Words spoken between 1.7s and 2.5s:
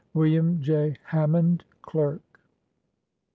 Clerk."